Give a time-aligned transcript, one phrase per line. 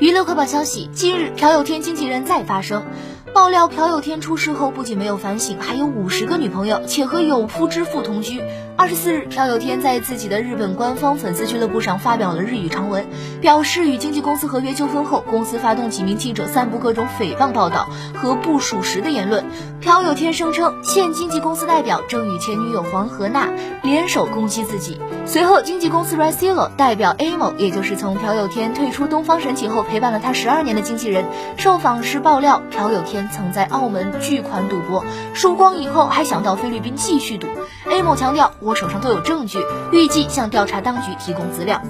[0.00, 2.86] 娱乐快报消息：近日，朴有天经纪人再发声，
[3.34, 8.42] 爆料朴有天出事后不仅没有反省，还有五十个女朋友，且和有夫之妇同居。
[8.76, 13.06] 二十四日，朴有天在自己的日本官方粉丝俱乐部上发表了日语长文，
[13.40, 19.44] 表示与经纪公司合约纠纷后，公司发动几名记者散布各种诽谤报道和不属实的言论。
[19.80, 23.48] 朴有天声称，现经纪公司代表正与前女友黄河娜
[23.82, 25.00] 联手攻击自己。
[25.26, 31.24] 随后，经纪公司 Racilo 代表 A 某，也就是从朴有天退出东方神起后陪伴了他十二年的经纪人，
[31.56, 37.46] 受访时爆料，朴有天曾在澳门巨款赌博，输光以后还想到菲律宾继续赌。
[37.90, 39.58] A 某强调，我手上都有证据，
[39.92, 41.82] 预计向调查当局提供资料。